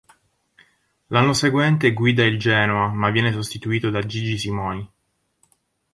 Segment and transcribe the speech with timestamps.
[1.09, 4.91] L'anno seguente guida il Genoa, ma viene sostituito da Gigi Simoni.